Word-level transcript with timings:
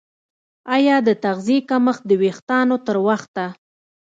ایا 0.75 0.95
د 1.07 1.09
تغذیې 1.25 1.59
کمښت 1.69 2.01
د 2.09 2.11
ویښتانو 2.21 2.75
تر 2.87 2.95
وخته 3.07 3.45